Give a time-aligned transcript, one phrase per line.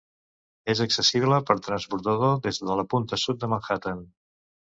[0.73, 4.03] És accessible per transbordador des de la punta sud de Manhattan.